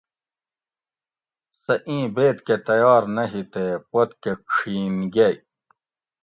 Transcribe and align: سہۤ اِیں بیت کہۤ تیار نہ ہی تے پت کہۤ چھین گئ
سہۤ 1.61 1.81
اِیں 1.87 2.05
بیت 2.15 2.37
کہۤ 2.45 2.57
تیار 2.67 3.03
نہ 3.15 3.23
ہی 3.31 3.41
تے 3.53 3.65
پت 3.91 4.09
کہۤ 4.21 4.33
چھین 4.51 4.93
گئ 5.13 5.35